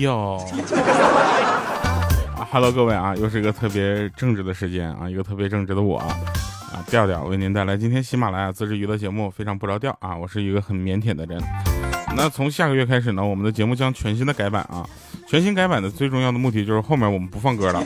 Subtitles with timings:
[0.00, 0.36] 哟
[2.36, 6.14] 啊，Hello，各位啊，又是一个特别正直的时间啊，一个特别正直的我啊，
[6.86, 11.42] 调调为您带来今天喜马拉雅自制娱乐节目，非常不着调啊，我是一个很腼腆的人。
[12.16, 14.86] 那从下个月开始呢，我们的节目将全新的改版啊，
[15.26, 17.82] 全新改版的最重要的目的就是后面我们不放歌了，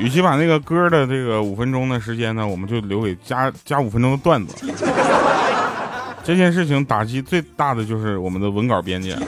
[0.00, 4.66] 与其把那个歌的这个五分钟的时间呢，我们就留给加加五分钟的段子。
[6.22, 9.16] 这件事情打击最大的就是我们的文稿编辑。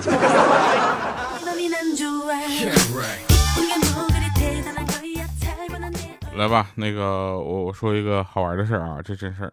[6.37, 9.53] 来吧，那个我我说一个好玩的事儿啊，这真事儿，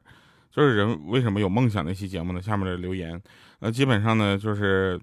[0.50, 2.42] 就是人为什么有梦想那期节目呢？
[2.42, 3.20] 下面的留言，
[3.60, 4.98] 那基本上呢就是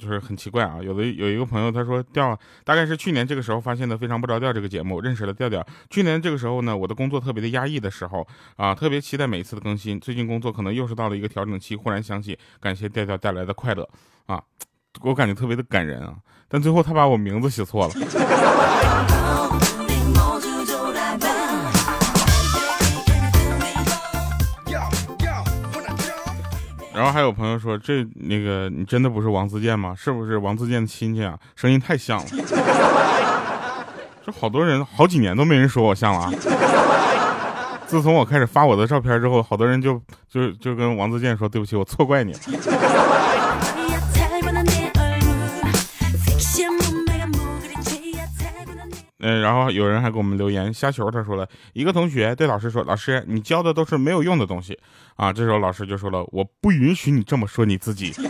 [0.00, 0.78] 就是很奇怪啊。
[0.82, 5.64] 有的有一个朋友他说调，大概是去年这个时候发现的非常不着调这个节目，认识了调调。
[5.90, 10.00] 去年这个时候呢，我的工作特别的压抑的时候啊，特别期待每一次的更新。
[10.00, 13.86] 最近工作可能又是到了一个调整期，忽然想起感谢调调带来的快乐
[14.24, 14.42] 啊，
[15.02, 16.16] 我感觉特别的感人啊。
[16.48, 17.94] 但最后他把我名字写错了。
[27.00, 29.94] 然后还有朋友说，这那个你真的不是王自健吗？
[29.96, 31.34] 是不是王自健的亲戚啊？
[31.56, 32.26] 声音太像了。
[34.22, 36.30] 这好多人好几年都没人说我像了啊。
[37.86, 42.38] 自从我开始发我的照片之后，好多人就就就跟王自健说对不起，我错怪你了。
[49.20, 54.78] 嗯，然后有人还给我们留言虾球，他说了一个同学对老师说：“老师，你教的都是没有用的东西
[55.16, 58.12] 啊。”这时候老师就说了：“我不允许你这么说你自己。”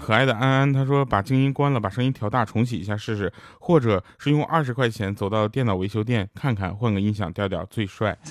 [0.00, 8.16] 可爱的安安他说：“把静音关了，把声音调大，重启一下试试，或者是用二十块钱走到电脑维修店看看，换个音响调调最帅。”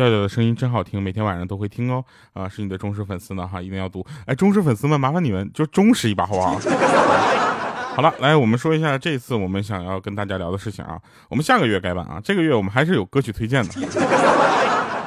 [0.00, 2.02] 调调的声音真好听，每天晚上都会听哦。
[2.32, 4.02] 啊，是你的忠实粉丝呢哈，一定要读。
[4.24, 6.56] 哎，忠实粉丝们，麻烦你们就忠实一把好不好？
[7.94, 10.98] 好了，来我们说一下这次我们想要跟大家聊的事情啊。
[11.28, 13.68] 我们下个月改版啊，这个月我们还是有歌曲推荐的。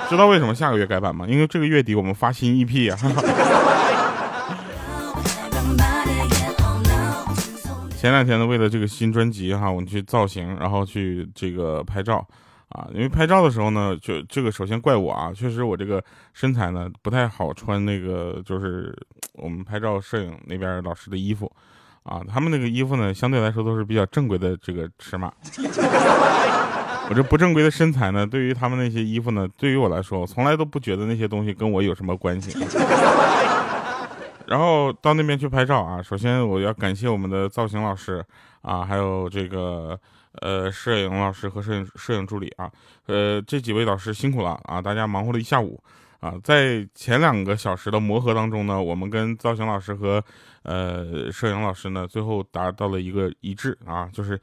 [0.09, 1.25] 知道为什么下个月改版吗？
[1.27, 2.97] 因为这个月底我们发新 EP 啊。
[7.97, 12.23] 前两天呢，为了这个新专辑哈，我们去造型，然后去这个拍照。
[12.73, 16.03] 啊，因为拍照的时候呢，就这个首先怪我啊，确实我这个
[16.33, 18.91] 身材呢不太好穿那个，就是
[19.33, 21.51] 我们拍照摄影那边老师的衣服，
[22.01, 25.31] 啊，他们那个衣服呢相对来说都是比较正规的这个尺码，
[27.09, 32.57] 我这不正规的身材呢，对于他们那些衣服呢，对于我来说，我从来都不觉得那些东西跟我有什么关系。
[34.47, 38.25] 然后到那边去拍照啊，首先我要感谢我们的造型老师
[38.63, 39.99] 啊，还有这个。
[40.41, 42.69] 呃，摄影老师和摄影摄影助理啊，
[43.05, 44.81] 呃，这几位老师辛苦了啊！
[44.81, 45.79] 大家忙活了一下午
[46.19, 50.23] 啊，在前两个小时的磨合当中呢，我们跟造型老师和
[50.63, 54.39] 呃摄影老师呢，最后达到了一个一致啊，就是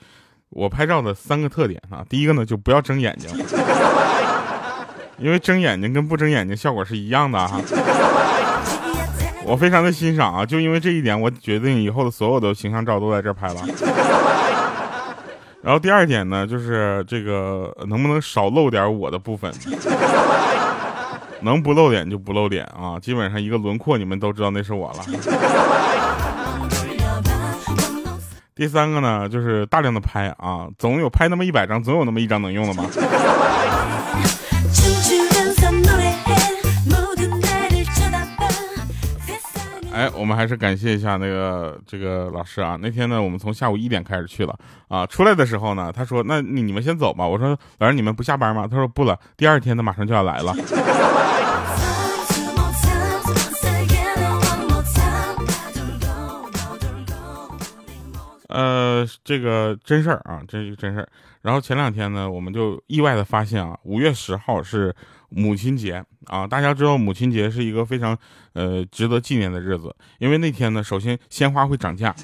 [0.51, 3.29] 我拍照的三个特点啊，第一个呢就不要睁眼睛，
[5.19, 7.61] 因为睁眼睛跟不睁眼睛效果是一样的哈。
[9.45, 13.61] 我非常的欣赏啊，就因为这一点，我决定以后的所有的形象照都在这拍了。
[15.63, 19.53] 然后第二点呢，就是这个能不能少露点我的部分，
[21.43, 25.05] 能不露脸就不露脸啊，基本上一个轮廓你们都知道那是我了。
[28.55, 32.85] 第三个呢，就是大量的拍啊，总有拍那么一百张，总有那么一张能用的吧。
[39.93, 42.79] 哎，我们还是感谢一下那个这个老师啊。
[42.81, 44.57] 那天呢，我们从下午一点开始去了
[44.89, 45.05] 啊。
[45.07, 50.55] 出来的时候呢，他说：“那你你们先走吧。”我说：“老师，你们不下班吗？”他说：“不了，第二天他马上就要来了。”
[58.49, 61.09] 呃，这个真事儿啊，这是真事儿。
[61.41, 64.95] 然后前两天呢，我们就意外的发现啊，五月十号是
[65.31, 66.47] 母亲节啊。
[66.47, 68.17] 大家知道母亲节是一个非常
[68.53, 72.15] 呃值得纪念的日子，因为那天呢，首先鲜花会涨价，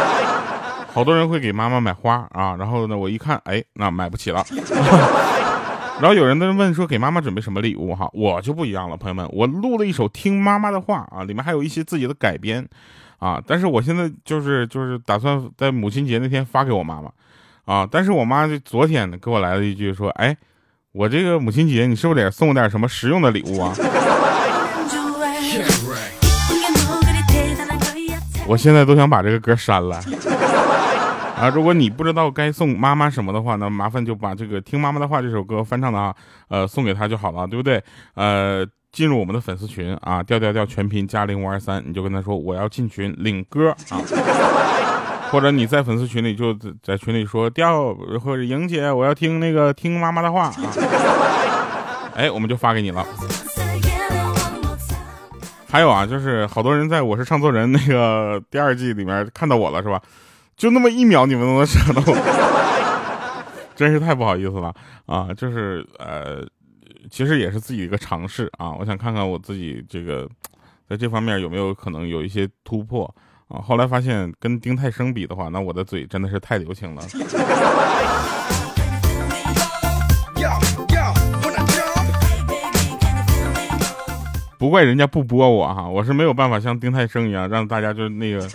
[0.92, 2.56] 好多人会给妈妈买花啊。
[2.56, 4.44] 然后呢，我一看，哎，那买不起了。
[6.00, 12.68] 然后有人在问说给妈妈准备什么礼物哈，我就不一样了，朋友们，我录了一首听妈妈的话啊，里面还有一些自己的改编。
[13.18, 13.40] 啊！
[13.46, 17.08] 但是我现在就是就是打算在母亲节那天发给我妈妈，
[17.72, 17.88] 啊！
[17.88, 20.36] 但是我妈就昨天给我来了一句说：“哎，
[20.94, 23.74] 我这个母亲节你是不是得送我点什么实用的礼物啊？”
[28.46, 29.96] 我现在都想把这个歌删了。
[31.34, 36.14] 啊，如果你不知道该送妈妈什么的话，那麻烦就把这个《听妈妈的话》这首歌翻唱的啊，
[36.48, 37.82] 呃，送给她就好了，对不对？
[38.14, 43.98] 呃，进入我们的粉丝群啊，调调调全拼加零五二三，你就跟他说我要进群领歌啊，
[45.32, 50.54] 或者你在粉丝群里就在群里说调或者莹姐，我要听那个听妈妈的话啊，
[52.14, 53.02] 哎，我们就发给你了。
[55.66, 59.98] 还有啊，就是好多人在我是唱作人那个第二季里面看到我了，是吧？
[60.54, 62.14] 就那么一秒，你们都能想到我，
[63.74, 64.70] 真是太不好意思了
[65.06, 65.28] 啊！
[65.34, 66.46] 就是呃，
[67.10, 70.28] 其实也是自己一个尝试啊，我想看看我自己这个
[70.86, 73.12] 在这方面有没有可能有一些突破
[73.52, 73.60] 啊。
[73.62, 77.02] 后来发现跟丁太生比的话，那我的嘴真的是太流行了。
[84.58, 88.48] 不怪人家不播我哈，我是没有办法像丁太生一样让大家就那个。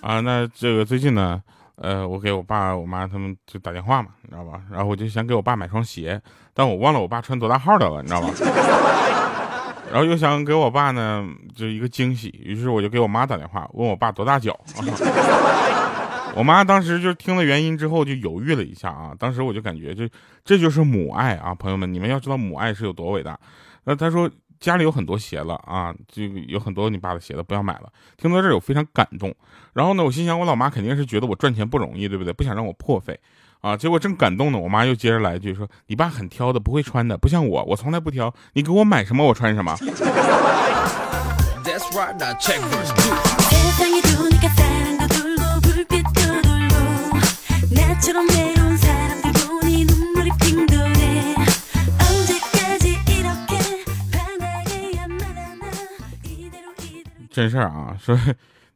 [0.00, 1.42] 啊，那这个最近呢，
[1.80, 4.60] 呃，我给我爸我妈他们就打电话嘛，你知道吧？
[4.70, 6.20] 然后我就想给我爸买双鞋，
[6.52, 8.30] 但我忘了我爸穿多大号的了，你知道吧？
[9.90, 14.58] 然后又想给我爸呢就一个惊喜，于是我就给我妈打电话，问我爸多大脚。
[16.36, 20.08] 我妈当时就听了原因之后就犹豫了一下啊，当时我就感觉这
[20.44, 23.38] 这就是母爱啊，朋友们，你们要知道母爱是有多伟大。
[23.84, 24.30] 那她说
[24.60, 27.92] 家里有很多鞋了啊，就有很多你爸的鞋子不要买了。
[28.16, 29.34] 听到这儿我非常感动，
[29.72, 32.32] 然后呢，我心想我老妈肯定是觉得我赚钱不容易，对不对？
[32.32, 33.18] 不想让我破费
[33.60, 33.76] 啊。
[33.76, 39.76] 结果正感动呢，我妈又接着来一句说：“你爸很挑的，不会穿的，不像我，我从来不挑，你给我买什么我穿什么。”
[57.38, 57.96] 真事儿啊！
[58.00, 58.18] 说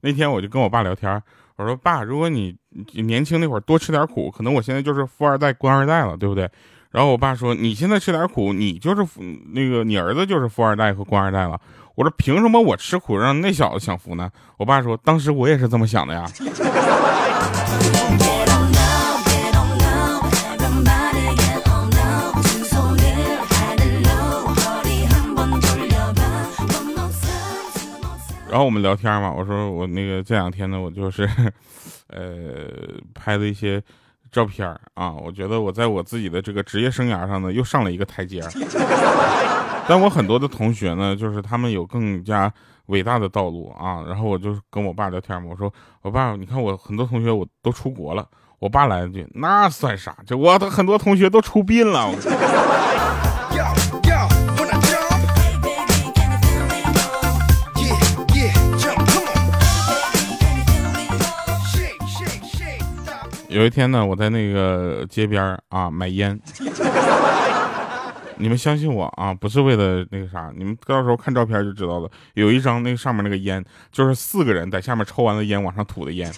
[0.03, 1.20] 那天我就跟我爸聊天，
[1.56, 2.56] 我说爸，如果你
[2.93, 6.49] 年轻那会儿多吃点苦，可能我现在就是富二代、官二代了，对不对？
[6.93, 9.05] 然后我爸说，你现在吃点苦，你就是
[9.53, 11.61] 那个你儿子就是富二代和官二代了。
[11.97, 14.31] 我说凭什么我吃苦让那小子享福呢？
[14.59, 16.25] 我爸说，当时我也是这么想的呀。
[28.52, 31.26] 然后我们聊天嘛，我说我那个这两天呢，我就是，
[32.12, 32.69] 呃，
[33.14, 33.82] 拍的一些
[34.31, 38.43] 照片啊，我觉得我在我自己的这个职业生涯上呢，又上了一个台阶
[39.88, 42.52] 但我很多的同学呢，就是他们有更加
[42.88, 44.04] 伟大的道路啊。
[44.06, 45.72] 然后我就跟我爸聊天嘛，我说
[46.02, 48.28] 我爸，你看我很多同学我都出国了。
[48.58, 50.14] 我爸来了句，那算啥？
[50.26, 52.10] 就我的很多同学都出殡了。
[63.52, 66.38] 有一天呢，我在那个街边啊买烟，
[68.38, 72.10] 你们相信我啊，不是为了那个啥，你们到时候看照片就知道了。
[72.34, 76.32] 有一张那个上面那个烟，就是四个人在下面抽完了烟往上吐的烟。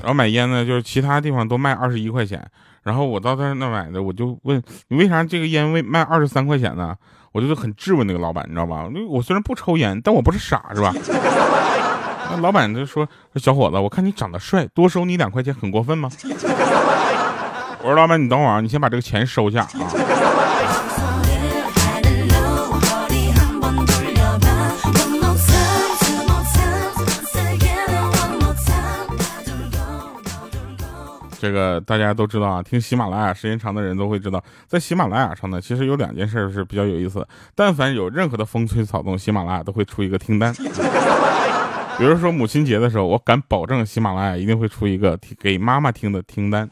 [0.00, 2.44] 然后买烟呢，就是其他地方都卖二十一块钱，
[2.82, 6.96] 然后我到他那买的，我就问你为啥这个烟为卖二十三块钱呢？
[7.32, 8.86] 我就很质问那个老板，你知道吧？
[9.08, 10.92] 我虽然不抽烟，但我不是傻，是吧？
[12.30, 16.10] 那老板就说：“小伙子，我看你长得帅，多收你两块钱很过分吗？”
[17.84, 19.68] 我说：“老板，你等会儿，你先把这个钱收下啊。”
[31.38, 37.26] 这个大家都知道啊，听喜马拉雅时间长的人都会知道，在喜马拉雅上呢，其实有两件事是比较有意思。
[37.56, 40.54] 但凡有任何的风吹草动，喜马拉雅都会出一个听单。
[41.98, 46.68] 比如说母亲节的时候，我敢保证喜马拉雅一定会出一个给妈妈听的听单。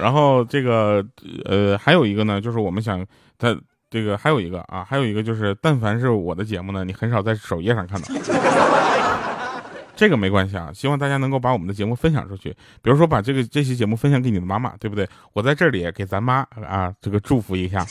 [0.00, 1.04] 然后这个
[1.44, 3.04] 呃还有一个呢，就是我们想
[3.38, 3.56] 在
[3.88, 8.08] 这个还有一个啊，还有一个就是，但凡是我的节目呢，你很少在首页上看到。
[9.96, 12.50] 这个没关系啊，希望大家能够把我们的节目分享出去。
[12.82, 15.08] 比如说把这个这期节目分享给你的妈妈，对不对？
[15.32, 17.82] 我在这里给咱妈啊这个祝福一下。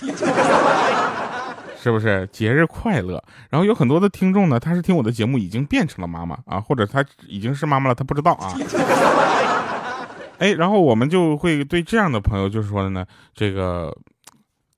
[1.85, 3.23] 是不是节日快乐？
[3.47, 8.57] 然后有很多的听众呢，他是听我的节目已经变成了妈妈啊，或者他已经是妈妈了，他不知道啊。
[10.39, 13.95] 哎，然后我们就会对这样的朋友就是说的呢，这个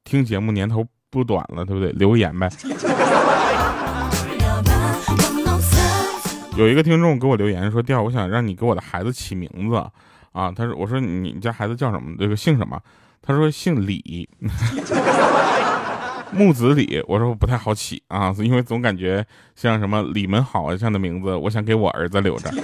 [0.03, 1.93] 听节目年头不短了，对不对？
[1.93, 2.49] 留言呗。
[6.57, 9.81] 有一个听众给我留言说：“第二，我想让你给我的孩子起名字
[10.33, 12.17] 啊。”他说：“我说你家孩子叫什么？
[12.19, 12.77] 这个姓什么？”
[13.23, 14.27] 他说：“姓李。
[16.31, 22.49] ”木子李，我说不太好起啊，因为总感觉像什么李门好啊这样的名字，我想给我儿子留着。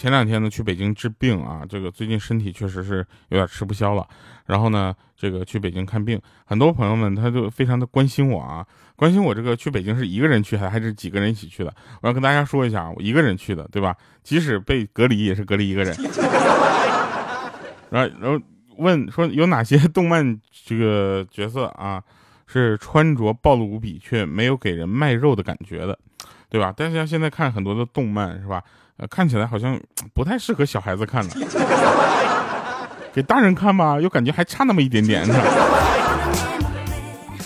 [0.00, 4.08] 前两天呢，去北京治病啊，这个最近身体确实是有点吃不消了。
[4.46, 8.66] 然后呢，这个去北京看病，很多朋友们他就非常的关心我啊，
[8.96, 11.74] 关心我这个去北京是一个人去还还是几个人一起去的？
[12.00, 13.94] 我要跟大家说一下，我一个人去的，对吧？
[14.22, 15.94] 即使被隔离也是隔离一个人。
[17.90, 18.42] 然后然后
[18.78, 22.02] 问说有哪些动漫这个角色啊，
[22.46, 25.98] 是穿着暴露无比却没有给人卖肉的感觉的，
[26.48, 26.72] 对吧？
[26.74, 28.64] 但是像现在看很多的动漫是吧？
[29.00, 29.80] 呃，看起来好像
[30.14, 31.34] 不太适合小孩子看的，
[33.14, 35.26] 给大人看吧，又感觉还差那么一点点。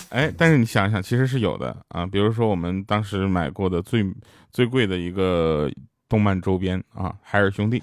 [0.09, 4.03] 哎，但是你想想，其实是有的啊，比如说我们当时买过的最
[4.51, 5.71] 最贵的一个
[6.09, 7.81] 动漫周边啊，海尔兄弟。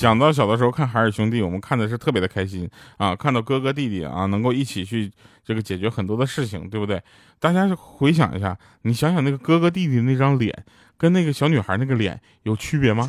[0.00, 2.66] 想到小的时候看海尔兄弟，我们看的是特别的开心
[2.96, 3.14] 啊！
[3.14, 5.12] 看到哥哥弟弟啊，能够一起去
[5.44, 7.02] 这个解决很多的事情，对不对？
[7.38, 10.64] 大家回想一下，你想想那个哥哥弟弟那张脸，
[10.96, 13.06] 跟那个小女孩那个脸有区别吗？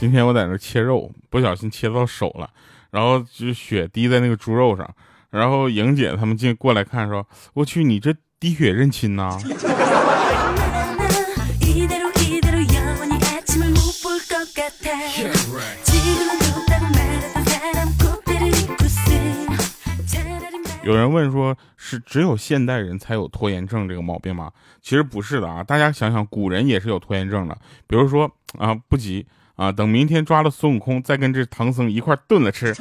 [0.00, 2.48] 今天我在那切肉，不小心切到手了，
[2.92, 4.88] 然后就血滴在那个猪肉上，
[5.28, 9.36] 然后莹姐他们进过来看说：“我去，你这滴血认亲呐！”
[20.84, 29.26] 有人问说：“是只有现代人才有拖延症这个毛病吗？”其实不是的啊，大家想想，古人也是有拖延症的，比如说啊，不急。
[29.58, 32.72] 啊，等明天抓了孙悟空，再跟这唐僧一块炖了吃，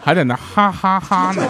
[0.00, 1.42] 还在那哈哈哈呢。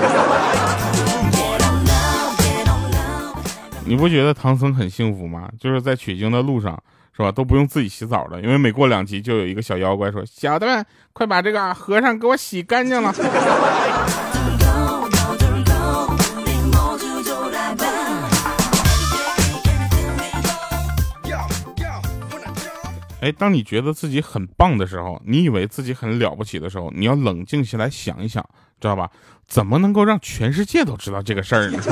[3.85, 5.47] 你不觉得唐僧很幸福吗？
[5.61, 6.83] 就是在取经的路上，
[7.15, 7.31] 是吧？
[7.31, 13.13] 都不用自己洗澡了，因为每过两集就有一个小妖怪说：“小的们，快把这个和尚给我洗干净了。”
[23.27, 28.41] 哎，当你觉得自己很棒的时候，你以为自己很了不起的时候，你要冷静下来想一想，
[28.81, 29.11] 知道吧？
[29.49, 31.83] 怎么能够让全世界都知道这个事儿呢？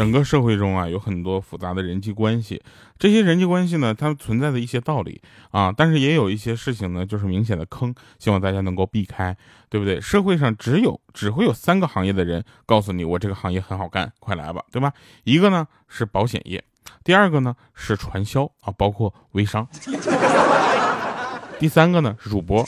[0.00, 2.62] 整个社会中啊，有很多复杂的人际关系，
[2.98, 9.36] 这些人际关系呢，它存在的一些道理啊，但是也有一些事情呢，就是明显的坑，希望大家能够避开，
[9.68, 10.00] 对不对？
[10.00, 14.90] 社会上只有只会有三个行业的人告诉你，我这个行业很好干，快来吧，对吧？
[15.24, 16.64] 一个呢是保险业，
[17.04, 19.68] 第二个呢是传销啊，包括微商，
[21.60, 22.66] 第三个呢是主播。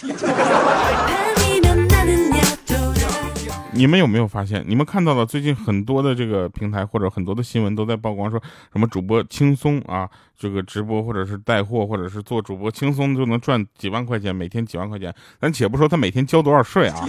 [3.74, 4.62] 你们有没有发现？
[4.66, 15.12] 你们看到了最近很多的这个平台或者很多的新闻都在曝光，说什么主播轻松啊，这个直播或者是带货或者是做主播轻松就能赚几万块钱，每天几万块钱。
[15.40, 17.06] 咱且不说他每天交多少税啊，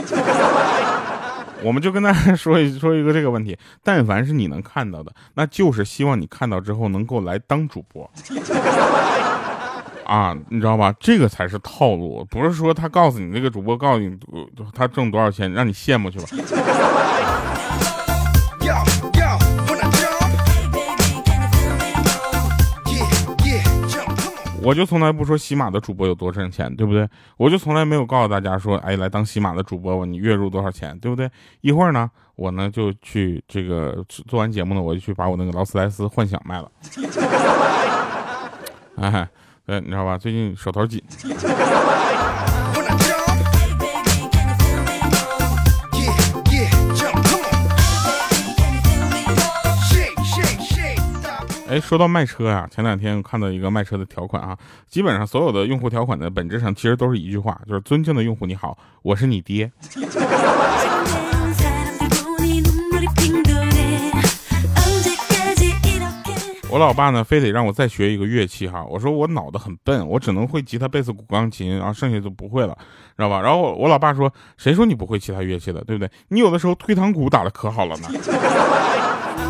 [1.61, 8.09] 我们就跟大家说一说一个这个问题：但凡是你能看到的，那就是希望你看到之后能够来当主播。
[10.13, 10.93] 啊，你知道吧？
[10.99, 14.15] 这个才是套路，不是说他告诉你那个主播告诉你
[14.71, 16.25] 他挣多少钱，让你羡慕去吧。
[24.61, 27.09] 我就从来不说喜马的主播有多挣钱，对不对？
[27.35, 31.27] 我就从来没有告诉大家说，哎，来当喜马的主播吧，你月入多少钱，对不对？
[31.61, 36.71] 一会儿呢，我呢就去这个做完节目呢，我就去把我那个劳斯莱斯幻想卖了。
[38.97, 39.27] 哎。
[39.65, 40.17] 哎，你知道吧？
[40.17, 41.01] 最近手头紧。
[51.69, 54.57] 哎，说到卖车啊，前两天看到一个卖车的条款啊，
[54.89, 59.71] 基本上所有的用户条款的本质上其实都是一句话，就是尊敬的用户你好，我是你爹。
[66.73, 68.83] 我老爸呢，非得让我再学一个乐器哈。
[68.89, 72.75] 我说我脑子很笨，我只能会吉他、贝斯、古、钢琴，然后剩下就不会了，
[73.15, 73.39] 知道吧？
[73.39, 76.09] 然后我老爸说：“谁说你不会其他乐器的，对不对？
[76.29, 78.09] 你有的时候推堂鼓打的可好了呢。”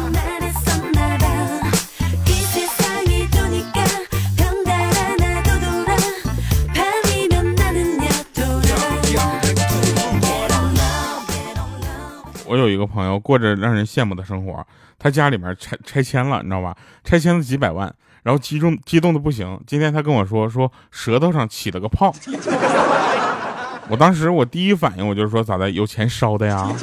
[12.53, 14.63] 我有一个朋友过着让人羡慕的生活，
[14.99, 16.77] 他家里面拆拆迁了，你知道吧？
[17.03, 17.91] 拆迁了几百万，
[18.21, 19.59] 然后激动激动的不行。
[19.65, 22.13] 今天他跟我说说舌头上起了个泡，
[23.89, 26.69] 我当时我第一反应我就是说咋的，有钱烧的呀？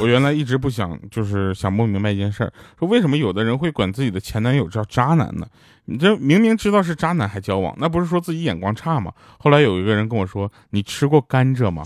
[0.00, 5.44] 我原来一直不想，就是想不明白一件事儿，说为什么有的人会管自己的前男友叫渣男呢？
[5.86, 9.12] 你这明明知道是渣男还交往，那不是说自己眼光差吗？
[9.38, 11.82] 后来有一个人跟我说：“你吃过甘蔗吗？”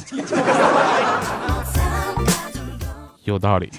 [3.25, 3.71] 有道理。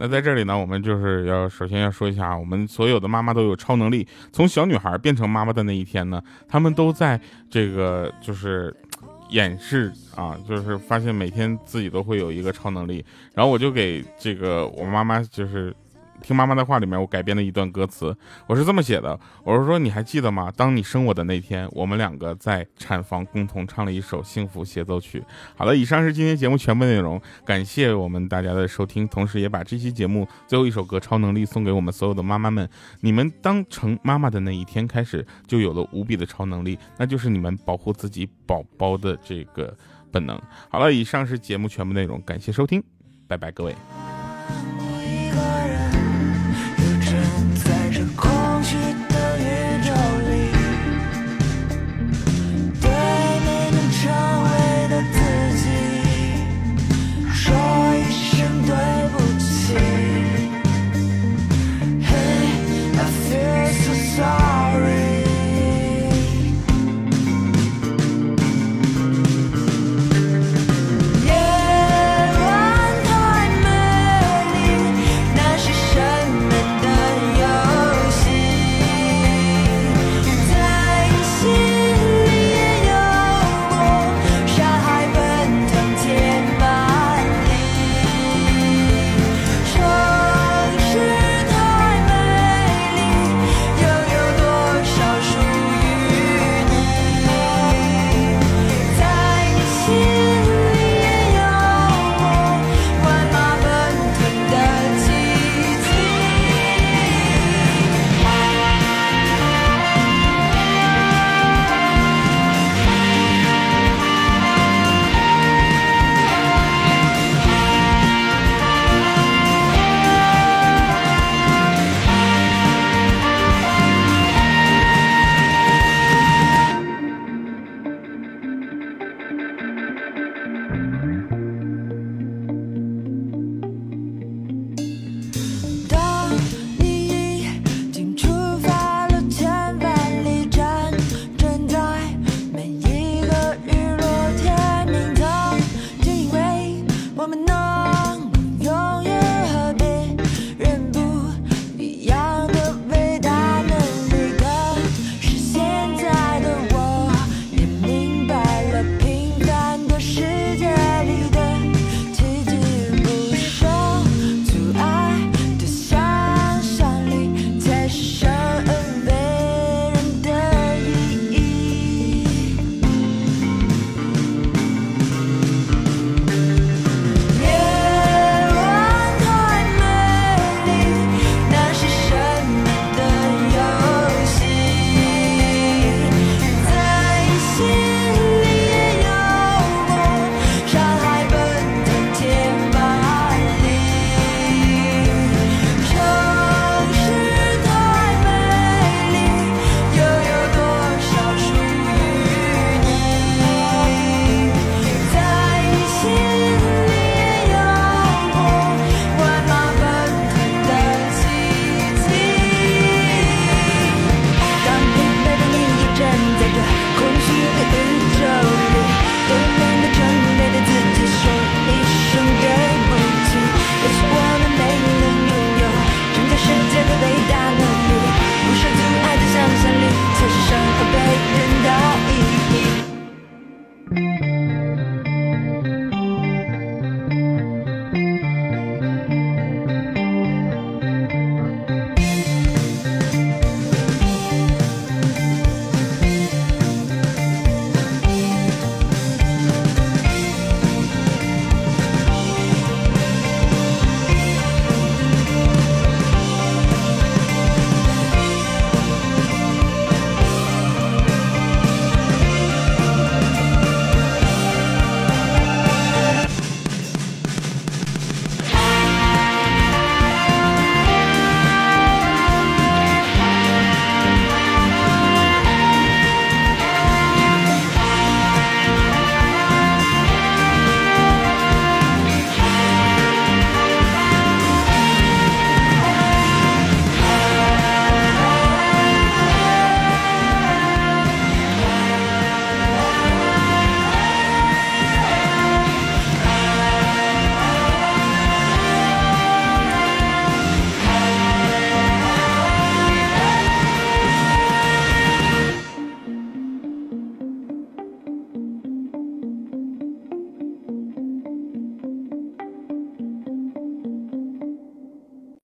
[0.00, 4.06] 那在这里呢，我们就是要首先要说一下啊，我们所有的妈妈都有超能力。
[4.30, 8.76] 从小女孩变成妈妈的那一天呢，她们都在这个就是。
[9.30, 13.04] 演示啊，就是发现每天自己都会有一个超能力，
[13.34, 15.74] 然后我就给这个我妈妈就是。
[16.22, 20.52] 听妈妈的话里面，我改编了一段歌词，我是这么写的，我是说你还记得吗？
[20.56, 25.22] 当你生我的那天，我们两个在产房共同唱了一首幸福协奏曲。
[25.56, 32.68] 好了，以上是今天节目全部内容，感谢我们大家的收听，同时也把这期节目最后一首歌《超能力》送给我们所有的妈妈们。
[33.00, 39.76] 你们当成妈妈的那一天开始，就有了无比的超能力，那就是你们保护自己宝宝的这个
[40.10, 40.40] 本能。
[40.68, 42.82] 好了，以上是节目全部内容，感谢收听，
[43.26, 43.74] 拜拜，各位。